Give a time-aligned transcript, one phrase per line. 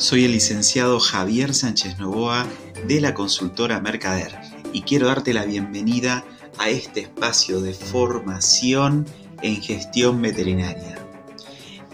[0.00, 2.46] Soy el licenciado Javier Sánchez Novoa
[2.88, 4.34] de la consultora Mercader
[4.72, 6.24] y quiero darte la bienvenida
[6.56, 9.04] a este espacio de formación
[9.42, 10.96] en gestión veterinaria,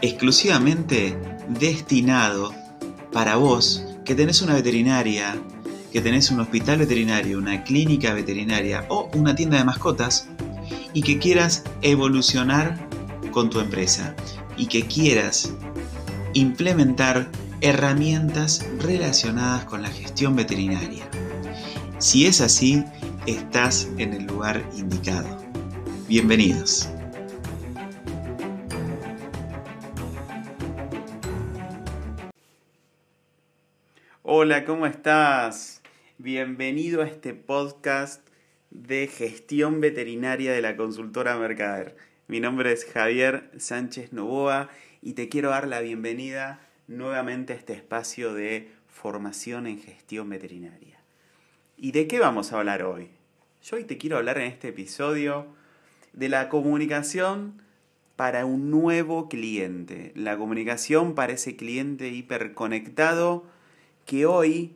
[0.03, 2.55] exclusivamente destinado
[3.11, 5.34] para vos que tenés una veterinaria,
[5.93, 10.29] que tenés un hospital veterinario, una clínica veterinaria o una tienda de mascotas
[10.93, 12.88] y que quieras evolucionar
[13.33, 14.15] con tu empresa
[14.57, 15.51] y que quieras
[16.34, 17.29] implementar
[17.60, 21.09] herramientas relacionadas con la gestión veterinaria.
[21.98, 22.84] Si es así,
[23.27, 25.27] estás en el lugar indicado.
[26.06, 26.91] Bienvenidos.
[34.23, 35.83] Hola, ¿cómo estás?
[36.19, 38.27] Bienvenido a este podcast
[38.70, 41.97] de gestión veterinaria de la consultora Mercader.
[42.28, 44.69] Mi nombre es Javier Sánchez Novoa
[45.00, 50.98] y te quiero dar la bienvenida nuevamente este espacio de formación en gestión veterinaria.
[51.77, 53.11] ¿Y de qué vamos a hablar hoy?
[53.62, 55.47] Yo hoy te quiero hablar en este episodio
[56.12, 57.61] de la comunicación
[58.17, 63.45] para un nuevo cliente, la comunicación para ese cliente hiperconectado
[64.06, 64.75] que hoy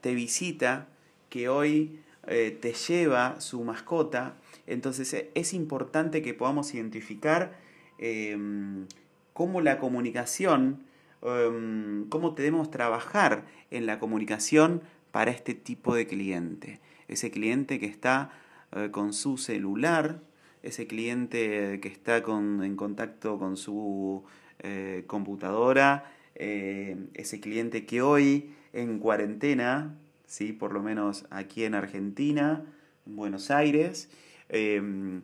[0.00, 0.86] te visita,
[1.28, 4.36] que hoy eh, te lleva su mascota.
[4.66, 7.58] Entonces e, es importante que podamos identificar
[7.98, 8.86] em,
[9.32, 10.84] cómo la comunicación
[11.22, 16.80] Em, cómo debemos trabajar en la comunicación para este tipo de cliente.
[17.08, 18.30] Ese cliente que está
[18.72, 20.20] eh, con su celular,
[20.62, 24.24] ese cliente que está en contacto con su
[24.60, 29.96] eh, computadora, eh, ese cliente que hoy en cuarentena,
[30.26, 30.52] ¿sí?
[30.52, 32.64] por lo menos aquí en Argentina,
[33.06, 34.10] en Buenos Aires,
[34.48, 35.22] em,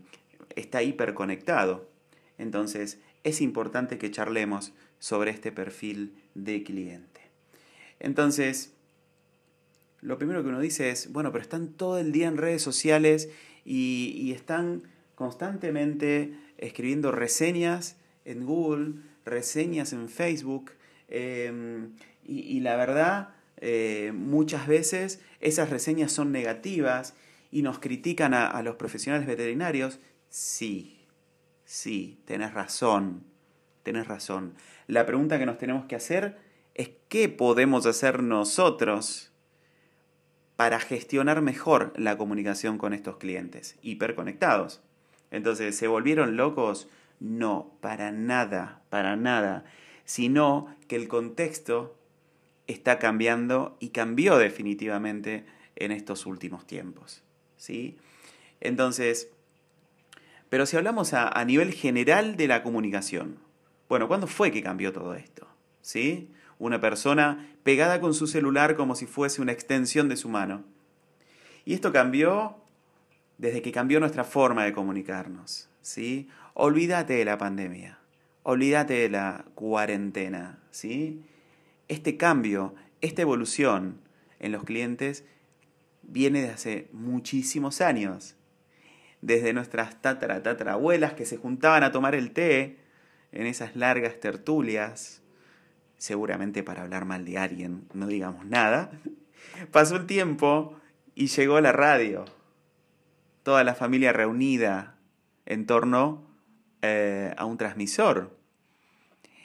[0.56, 1.88] está hiperconectado.
[2.38, 4.72] Entonces es importante que charlemos
[5.04, 7.20] sobre este perfil de cliente.
[8.00, 8.72] Entonces,
[10.00, 13.28] lo primero que uno dice es, bueno, pero están todo el día en redes sociales
[13.66, 14.84] y, están
[15.14, 18.94] constantemente escribiendo reseñas en Google,
[19.26, 20.70] reseñas en Facebook,
[21.08, 21.90] em,
[22.24, 27.12] y, la verdad, eh, muchas veces esas reseñas son negativas
[27.50, 30.00] y nos critican a, a los profesionales veterinarios.
[30.30, 31.04] Sí,
[31.66, 33.33] sí, tenés razón,
[33.84, 34.54] tenés razón.
[34.88, 36.36] La pregunta que nos tenemos que hacer
[36.74, 39.30] es qué podemos hacer nosotros
[40.56, 44.82] para gestionar mejor la comunicación con estos clientes hiperconectados.
[45.30, 46.88] Entonces, ¿se volvieron locos?
[47.20, 49.64] No, para nada, para nada,
[50.04, 51.96] sino que el contexto
[52.66, 55.44] está cambiando y cambió definitivamente
[55.76, 57.22] en estos últimos tiempos.
[57.56, 57.98] ¿sí?
[58.60, 59.30] Entonces,
[60.48, 63.38] pero si hablamos a, a nivel general de la comunicación,
[63.88, 65.46] bueno, ¿cuándo fue que cambió todo esto?
[65.82, 66.30] ¿Sí?
[66.58, 70.64] Una persona pegada con su celular como si fuese una extensión de su mano.
[71.64, 72.56] Y esto cambió
[73.38, 75.68] desde que cambió nuestra forma de comunicarnos.
[75.82, 76.28] ¿sí?
[76.54, 77.98] Olvídate de la pandemia,
[78.42, 80.58] olvídate de la cuarentena.
[80.70, 81.22] ¿sí?
[81.88, 84.00] Este cambio, esta evolución
[84.40, 85.24] en los clientes
[86.02, 88.36] viene de hace muchísimos años.
[89.20, 92.83] Desde nuestras tatara, abuelas que se juntaban a tomar el té
[93.34, 95.20] en esas largas tertulias,
[95.98, 98.92] seguramente para hablar mal de alguien, no digamos nada,
[99.72, 100.78] pasó el tiempo
[101.14, 102.24] y llegó la radio.
[103.42, 104.96] Toda la familia reunida
[105.44, 106.26] en torno
[106.80, 108.38] eh, a un transmisor.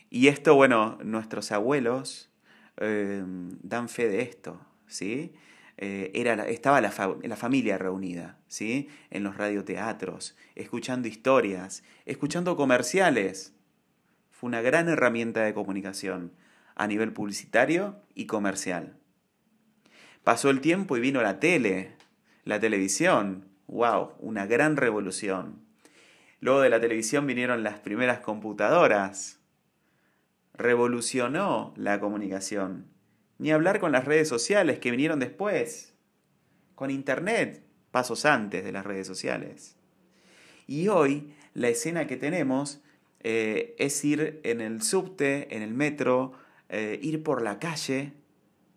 [0.09, 2.29] Y esto, bueno, nuestros abuelos
[2.77, 5.33] eh, dan fe de esto, ¿sí?
[5.77, 8.89] Eh, era estaba la, la, familia reunida, ¿sí?
[9.09, 13.53] En los radioteatros, escuchando historias, escuchando comerciales,
[14.39, 16.31] fue una gran herramienta de comunicación
[16.75, 18.95] a nivel publicitario y comercial.
[20.23, 21.91] Pasó el tiempo y vino la tele,
[22.45, 23.49] la televisión.
[23.67, 24.13] ¡Wow!
[24.19, 25.59] Una gran revolución.
[26.39, 29.41] Luego de la televisión vinieron las primeras computadoras.
[30.53, 32.85] Revolucionó la comunicación.
[33.39, 35.95] Ni hablar con las redes sociales que vinieron después.
[36.75, 37.61] Con Internet,
[37.91, 39.75] pasos antes de las redes sociales.
[40.65, 42.81] Y hoy la escena que tenemos
[43.21, 46.33] eh, es ir en el subte, en el metro,
[46.69, 48.13] eh, ir por la calle,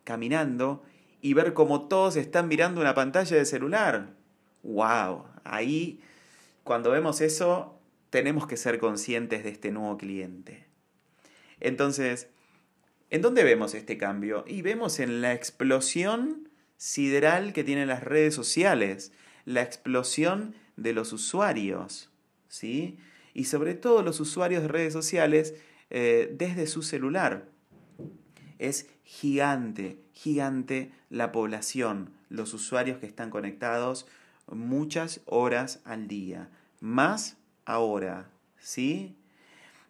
[0.04, 0.82] caminando,
[1.20, 4.14] y ver cómo todos están mirando una pantalla de celular.
[4.62, 5.24] ¡Wow!
[5.44, 6.00] Ahí,
[6.64, 7.78] cuando vemos eso,
[8.10, 10.66] tenemos que ser conscientes de este nuevo cliente.
[11.60, 12.28] Entonces,
[13.10, 14.44] ¿en dónde vemos este cambio?
[14.48, 19.12] Y vemos en la explosión sideral que tienen las redes sociales,
[19.44, 22.10] la explosión de los usuarios,
[22.48, 22.98] ¿sí?
[23.34, 25.54] Y sobre todo los usuarios de redes sociales
[25.90, 27.48] eh, desde su celular.
[28.58, 34.06] Es gigante, gigante la población, los usuarios que están conectados
[34.50, 36.48] muchas horas al día.
[36.80, 39.16] Más ahora, ¿sí?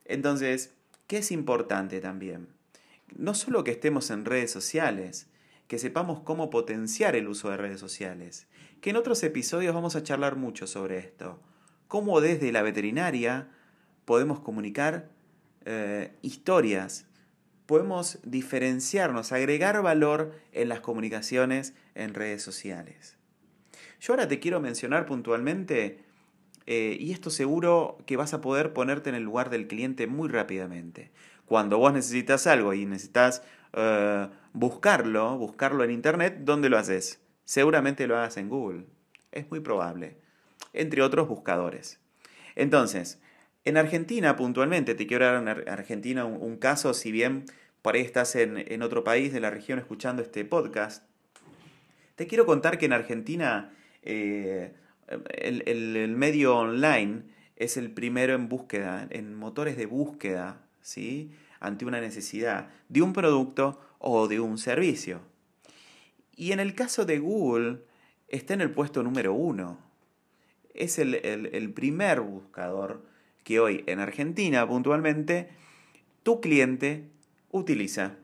[0.05, 0.73] Entonces,
[1.07, 2.49] ¿qué es importante también?
[3.17, 5.29] No solo que estemos en redes sociales,
[5.69, 8.47] que sepamos cómo potenciar el uso de redes sociales,
[8.81, 11.39] que en otros episodios vamos a charlar mucho sobre esto,
[11.93, 13.49] cómo desde la veterinaria
[14.07, 15.11] podemos comunicar
[15.67, 17.05] eh, historias,
[17.67, 23.19] podemos diferenciarnos, agregar valor en las comunicaciones en redes sociales.
[24.01, 26.03] Yo ahora te quiero mencionar puntualmente,
[26.65, 30.31] eh, y esto seguro que vas a poder ponerte en el lugar del cliente muy
[30.31, 31.11] rápidamente.
[31.45, 33.43] Cuando vos necesitas algo y necesitas
[33.75, 37.21] eh, buscarlo, buscarlo en Internet, ¿dónde lo haces?
[37.45, 38.87] Seguramente lo hagas en Google.
[39.31, 40.22] Es muy probable.
[40.73, 42.01] Entre otros buscadores.
[42.55, 43.21] Entonces,
[43.65, 47.45] en Argentina puntualmente, te quiero dar en Argentina un, caso, si bien
[47.81, 51.05] por ahí estás en, otro país de la región escuchando este podcast,
[52.17, 53.73] te quiero contar que en Argentina
[54.03, 54.75] eh,
[55.07, 57.23] el, medio online
[57.57, 61.33] es el primero en búsqueda, en motores de búsqueda, ¿sí?
[61.61, 65.21] ante una necesidad de un producto o de un servicio.
[66.35, 67.83] Y en el caso de Google,
[68.27, 69.79] está en el puesto número uno.
[70.75, 73.03] Es el, el primer buscador
[73.45, 75.49] que hoy en Argentina puntualmente
[76.23, 77.09] tu cliente
[77.51, 78.17] utiliza.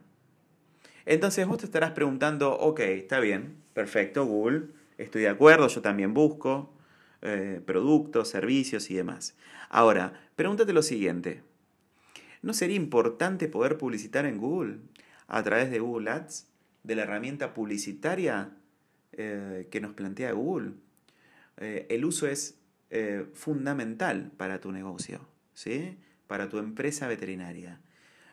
[1.05, 4.67] Entonces vos te estarás preguntando, ok, está bien, perfecto, Google,
[4.97, 6.73] estoy de acuerdo, yo también busco
[7.21, 9.35] eh, productos, servicios y demás.
[9.69, 11.41] Ahora, pregúntate lo siguiente,
[12.41, 14.77] ¿no sería importante poder publicitar en Google
[15.27, 16.47] a través de Google Ads,
[16.83, 18.51] de la herramienta publicitaria
[19.13, 20.73] eh, que nos plantea Google?
[21.59, 22.55] Eh, el uso es
[23.35, 25.99] fundamental para tu negocio, ¿sí?
[26.25, 27.79] para tu empresa veterinaria.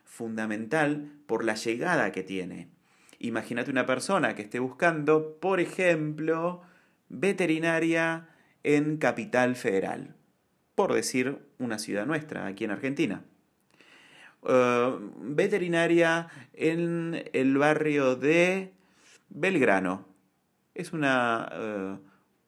[0.04, 2.70] Fundamental por la llegada que tiene.
[3.18, 6.62] Imagínate una persona que esté buscando, por ejemplo,
[7.08, 8.28] veterinaria
[8.62, 10.14] en Capital Federal,
[10.74, 13.24] por decir una ciudad nuestra, aquí en Argentina.
[14.46, 18.72] Eh, veterinaria en el barrio de
[19.28, 20.06] Belgrano.
[20.74, 21.96] Es una, eh,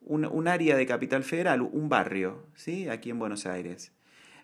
[0.09, 2.89] un, área de Capital Federal, un barrio, ¿sí?
[2.89, 3.91] aquí en Buenos Aires.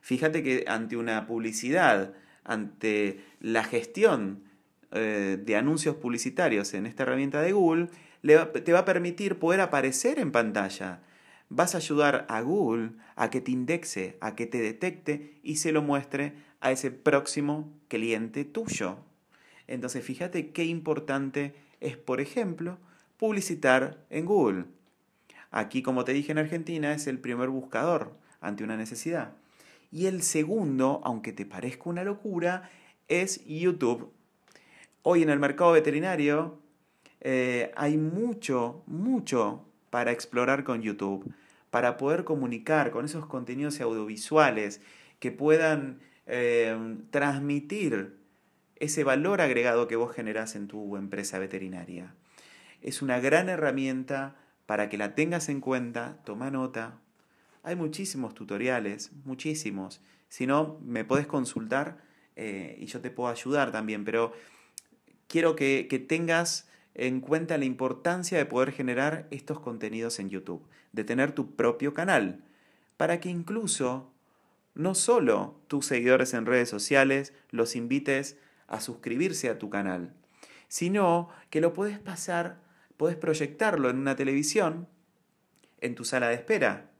[0.01, 2.13] Fíjate que ante una publicidad,
[2.43, 4.43] ante la gestión
[4.91, 7.89] eh, de anuncios publicitarios en esta herramienta de Google,
[8.21, 11.01] te va a permitir poder aparecer en pantalla.
[11.49, 15.71] Vas a ayudar a Google a que te indexe, a que te detecte y se
[15.71, 18.97] lo muestre a ese próximo cliente tuyo.
[19.67, 22.77] Entonces fíjate qué importante es, por ejemplo,
[23.17, 24.65] publicitar en Google.
[25.55, 28.11] Aquí, como te dije en Argentina, es el primer buscador
[28.41, 29.33] ante una necesidad.
[29.91, 32.69] Y el segundo, aunque te parezca una locura,
[33.07, 34.11] es YouTube
[35.07, 36.57] hoy en el mercado veterinario
[37.21, 41.31] eh, hay mucho, mucho para explorar con YouTube,
[41.69, 44.81] para poder comunicar con esos contenidos audiovisuales
[45.19, 46.75] que puedan eh,
[47.11, 48.17] transmitir
[48.77, 52.15] ese valor agregado que vos generás en tu empresa veterinaria.
[52.81, 56.99] Es una gran herramienta para que la tengas en cuenta, toma nota.
[57.63, 60.01] Hay muchísimos tutoriales, muchísimos.
[60.29, 61.97] Si no, me podés consultar
[62.35, 64.33] eh, y yo te puedo ayudar también, pero
[65.27, 71.03] quiero que, tengas en cuenta la importancia de poder generar estos contenidos en YouTube, de
[71.03, 72.43] tener tu propio canal,
[72.97, 74.11] para que incluso
[74.73, 78.37] no solo tus seguidores en redes sociales los invites
[78.67, 80.13] a suscribirse a tu canal,
[80.67, 82.59] sino que lo puedes pasar,
[82.97, 84.87] puedes proyectarlo en una televisión,
[85.81, 86.91] en tu sala de espera.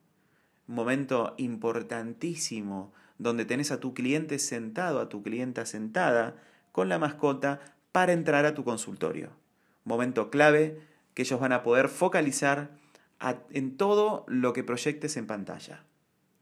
[0.67, 6.35] Momento importantísimo donde tenés a tu cliente sentado, a tu clienta sentada,
[6.71, 7.61] con la mascota,
[7.91, 9.29] para entrar a tu consultorio.
[9.85, 10.81] Momento clave
[11.13, 12.71] que ellos van a poder focalizar
[13.51, 15.83] en todo lo que proyectes en pantalla.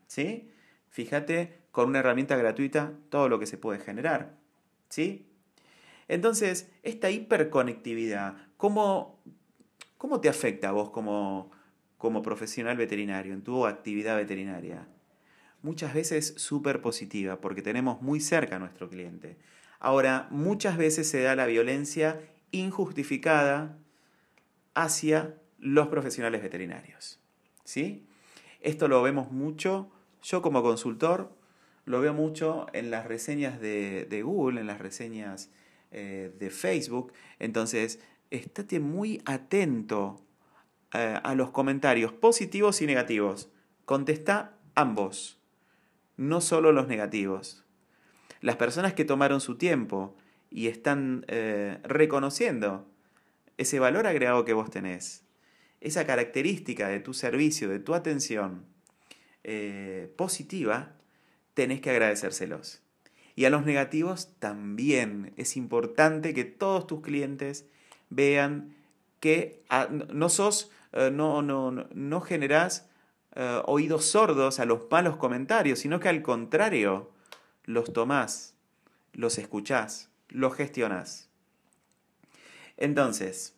[0.08, 0.50] ¿Sí?
[0.90, 4.34] Fíjate con una herramienta gratuita todo lo que se puede generar.
[4.90, 5.28] ¿Sí?
[6.08, 9.20] Entonces, esta hiperconectividad, ¿cómo,
[10.04, 11.50] cómo te afecta a vos como,
[11.98, 14.86] como profesional veterinario en tu actividad veterinaria?
[15.62, 19.38] Muchas veces súper positiva porque tenemos muy cerca a nuestro cliente.
[19.80, 22.20] Ahora, muchas veces se da la violencia
[22.52, 23.78] injustificada
[24.74, 27.22] hacia los profesionales veterinarios.
[27.64, 28.06] ¿Sí?
[28.60, 29.90] Esto lo vemos mucho,
[30.22, 31.34] yo como consultor,
[31.86, 35.50] lo veo mucho en las reseñas de, Google, en las reseñas
[35.92, 37.14] eh, de Facebook.
[37.40, 38.02] Entonces,
[38.34, 40.22] estate muy atento
[40.94, 43.50] eh, a los comentarios positivos y negativos.
[43.86, 45.40] Contesta ambos,
[46.18, 47.64] no solo los negativos.
[48.42, 50.16] Las personas que tomaron su tiempo
[50.50, 52.90] y están eh, reconociendo
[53.58, 55.24] ese valor agregado que vos tenés,
[55.80, 58.66] esa característica de tu servicio, de tu atención
[59.44, 60.96] eh, positiva,
[61.54, 62.82] tenés que agradecérselos.
[63.36, 67.68] Y a los negativos también es importante que todos tus clientes
[68.16, 68.76] vean
[69.20, 72.88] que ah, no sos, eh, no, no, no generás
[73.36, 77.12] eh, oídos sordos a los malos comentarios, sino que al contrario,
[77.64, 78.56] los tomás,
[79.14, 81.30] los escuchás, los gestionás.
[82.78, 83.56] Entonces,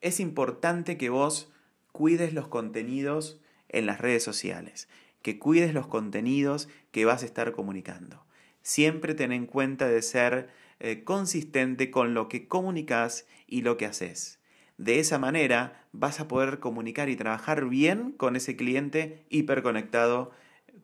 [0.00, 1.50] es importante que vos
[1.92, 4.88] cuides los contenidos en las redes sociales,
[5.22, 8.24] que cuides los contenidos que vas a estar comunicando.
[8.62, 10.48] Siempre ten en cuenta de ser
[10.80, 14.40] eh, consistente con lo que comunicas y lo que haces.
[14.78, 20.32] De esa manera vas a poder comunicar y trabajar bien con ese cliente hiperconectado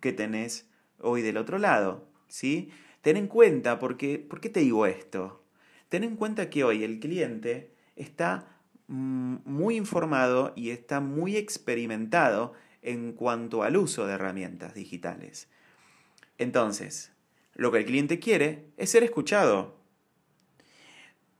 [0.01, 0.69] que tenés
[0.99, 2.09] hoy del otro lado.
[2.29, 2.71] ¿sí?
[3.03, 5.45] Ten en cuenta, porque, ¿por qué te digo esto?
[5.89, 8.57] Ten en cuenta que hoy el cliente está
[8.87, 15.49] mm, muy informado y está muy experimentado en cuanto al uso de herramientas digitales.
[16.39, 17.13] Entonces,
[17.55, 19.82] lo que el cliente quiere es ser escuchado.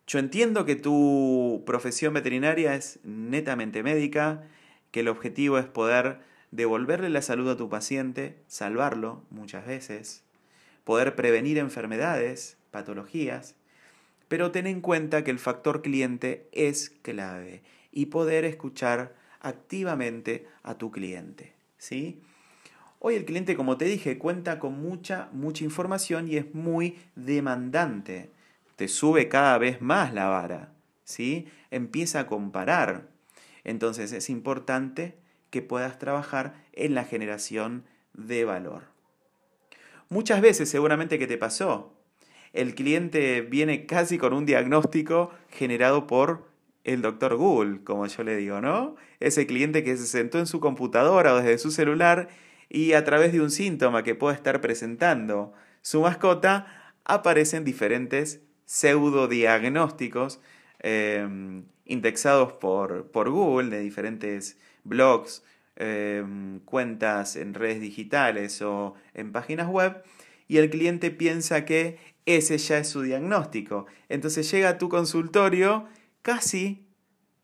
[0.07, 4.43] Yo entiendo que tu profesión veterinaria es netamente médica,
[4.91, 10.23] que el objetivo es poder devolverle la salud a tu paciente, salvarlo muchas veces,
[10.85, 13.55] poder prevenir enfermedades, patologías,
[14.29, 20.79] pero ten en cuenta que el factor cliente es clave y poder escuchar activamente a
[20.79, 22.21] tu cliente, ¿sí?
[22.99, 28.31] Hoy el cliente, como te dije, cuenta con mucha, mucha información y es muy demandante.
[28.77, 30.73] Te sube cada vez más la vara,
[31.05, 31.47] ¿sí?
[31.71, 33.09] Empieza a comparar.
[33.65, 35.17] Entonces es importante
[35.51, 38.85] que puedas trabajar en la generación de valor.
[40.09, 41.95] Muchas veces seguramente que te pasó,
[42.53, 46.51] el cliente viene casi con un diagnóstico generado por
[46.85, 48.97] el doctor Google, como yo le digo, ¿no?
[49.21, 52.29] Ese cliente que se sentó en su computadora o desde su celular
[52.69, 58.41] y a través de un síntoma que puede estar presentando su mascota, aparecen diferentes
[58.73, 60.41] pseudodiagnósticos
[60.81, 61.29] eh,
[61.85, 65.45] indexados por, por, Google de diferentes blogs,
[65.77, 66.25] eh,
[66.65, 70.03] cuentas en redes digitales o en páginas web,
[70.49, 73.85] y el cliente piensa que ese ya es su diagnóstico.
[74.09, 75.87] Entonces llega a tu consultorio
[76.23, 76.87] casi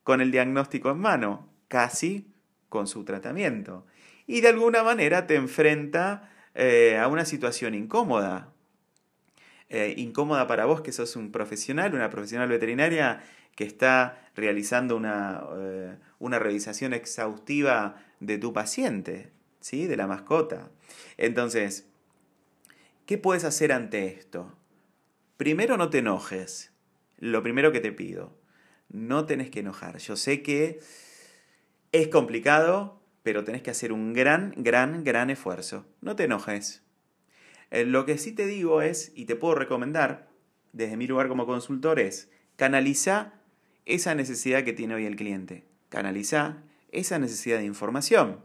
[0.04, 2.32] con el diagnóstico en mano, casi
[2.70, 3.84] con su tratamiento.
[4.26, 8.54] Y de alguna manera te enfrenta eh, a una situación incómoda.
[9.70, 13.22] Eh, incómoda para vos que sos un profesional, una profesional veterinaria
[13.54, 19.86] que está realizando una, eh, una revisación exhaustiva de tu paciente, ¿sí?
[19.86, 20.70] de la mascota.
[21.16, 21.86] Entonces,
[23.04, 24.56] ¿qué puedes hacer ante esto?
[25.36, 26.72] Primero no te enojes.
[27.18, 28.38] Lo primero que te pido.
[28.88, 29.98] No tenés que enojar.
[29.98, 30.80] Yo sé que
[31.92, 35.84] es complicado, pero tenés que hacer un gran, gran, gran esfuerzo.
[36.00, 36.82] No te enojes.
[37.70, 40.28] Eh, lo que sí te digo es, y te puedo recomendar,
[40.72, 43.34] desde mi lugar como consultor, es canaliza
[43.86, 45.64] esa necesidad que tiene hoy el cliente.
[45.88, 48.40] Canaliza esa necesidad de información.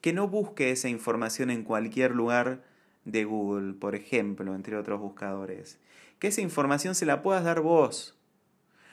[0.00, 2.64] Que no busque esa información en cualquier lugar
[3.04, 5.78] de Google, por ejemplo, entre otros buscadores
[6.22, 8.16] que esa información se la puedas dar vos.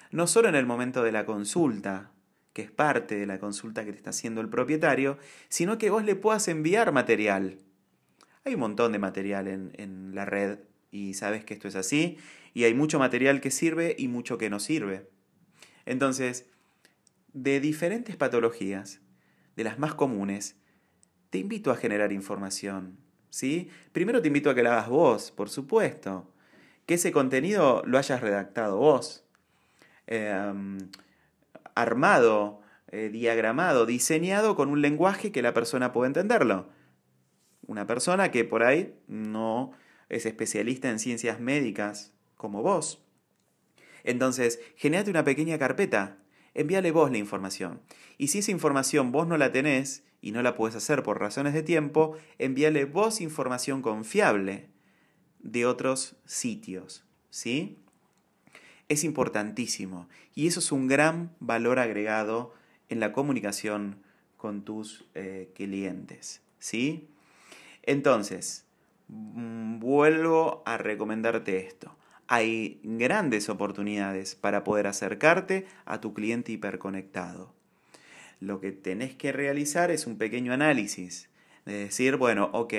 [0.10, 2.10] No solo en el momento de la consulta,
[2.54, 6.04] que es parte de la consulta que te está haciendo el propietario, sino que vos
[6.04, 7.60] le puedas enviar material.
[8.46, 10.60] Hay un montón de material en, la red
[10.91, 12.17] y sabes que esto es así,
[12.53, 15.08] y hay mucho material que sirve y mucho que no sirve.
[15.86, 16.50] Entonces,
[17.34, 19.01] de diferentes patologías,
[19.55, 20.55] de las más comunes,
[21.29, 22.98] te invito a generar información.
[23.29, 23.69] ¿sí?
[23.91, 26.34] Primero te invito a que la hagas vos, por supuesto
[26.89, 29.24] que ese contenido lo hayas redactado vos,
[30.08, 30.79] em,
[31.75, 36.67] armado, eh, diagramado, diseñado con un lenguaje que la persona pueda entenderlo.
[37.69, 39.73] Una persona que por ahí no
[40.09, 43.05] es especialista en ciencias médicas como vos.
[44.03, 46.17] Entonces, generate una pequeña carpeta,
[46.55, 47.79] envíale vos la información.
[48.17, 51.53] Y si esa información vos no la tenés y no la puedes hacer por razones
[51.53, 54.69] de tiempo, envíale vos información confiable
[55.38, 57.77] de otros sitios, ¿sí?
[58.88, 62.51] Es importantísimo y eso es un gran valor agregado
[62.89, 64.01] en la comunicación
[64.38, 67.07] con tus eh, clientes, ¿sí?
[67.89, 68.67] Entonces,
[69.08, 71.98] mm, vuelvo a recomendarte esto.
[72.27, 77.51] Hay grandes oportunidades para poder acercarte a tu cliente hiperconectado.
[78.39, 81.31] Lo que tenés que realizar es un pequeño análisis,
[81.65, 82.75] de decir, bueno, ok,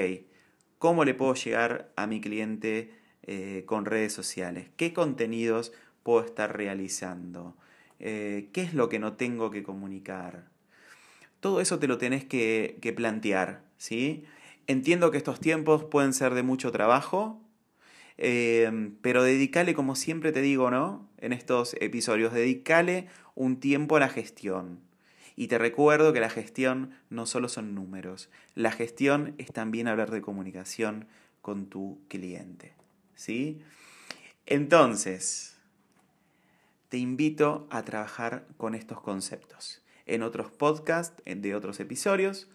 [0.79, 4.69] cómo le puedo llegar a mi cliente eh, con redes sociales?
[4.77, 5.73] ¿Qué contenidos
[6.05, 7.57] puedo estar realizando?
[7.99, 10.45] Eh, ¿Qué es lo que no tengo que comunicar?
[11.41, 14.25] Todo eso te lo tenés que, que plantear, ¿sí?
[14.71, 17.43] Entiendo que estos tiempos pueden ser de mucho trabajo,
[18.19, 21.09] eh, pero dedicale, como siempre te digo, ¿no?
[21.19, 24.79] En estos episodios, dedicale un tiempo a la gestión.
[25.35, 30.13] Y te recuerdo que la gestión no solo son números, la gestión es también hablar
[30.13, 31.09] de comunicación
[31.43, 32.73] con tu cliente.
[33.17, 33.61] ¿Sí?
[34.47, 35.57] Entonces,
[36.91, 39.83] te invito a trabajar con estos conceptos.
[40.07, 42.49] En otros podcasts, de otros episodios,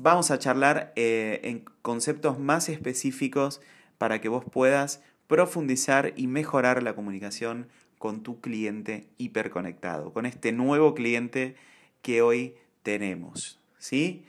[0.00, 3.60] vamos a charlar eh, en conceptos más específicos
[3.98, 10.52] para que vos puedas profundizar y mejorar la comunicación con tu cliente hiperconectado, con este
[10.52, 11.56] nuevo cliente
[12.00, 13.58] que hoy tenemos.
[13.78, 14.24] ¿sí?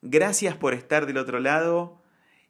[0.00, 2.00] Gracias por estar del otro lado.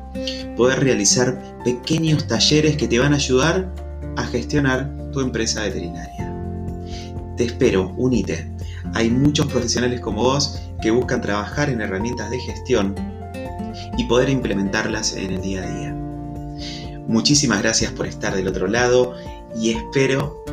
[0.57, 3.73] poder realizar pequeños talleres que te van a ayudar
[4.17, 6.33] a gestionar tu empresa veterinaria.
[7.37, 8.51] Te espero, unite.
[8.95, 12.95] Hay muchos profesionales como vos que buscan trabajar en herramientas de gestión
[13.97, 15.95] y poder implementarlas en el día a día.
[17.07, 19.15] Muchísimas gracias por estar del otro lado
[19.61, 20.45] y espero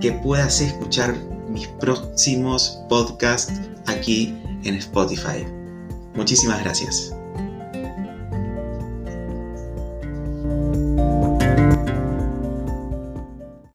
[0.00, 1.14] que puedas escuchar
[1.48, 5.46] mis próximos podcasts aquí en Spotify.
[6.14, 7.13] Muchísimas gracias.